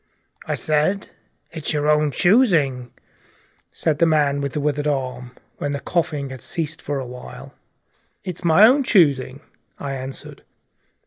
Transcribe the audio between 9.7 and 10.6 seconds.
I answered.